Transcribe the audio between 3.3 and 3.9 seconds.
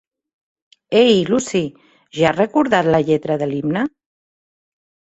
de l'himne?